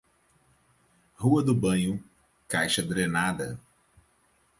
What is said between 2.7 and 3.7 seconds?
drenada.